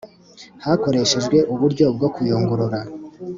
Hakoreshejwe 0.65 1.37
uburyo 1.53 1.85
bwo 1.95 2.07
kuyungurura 2.15 2.79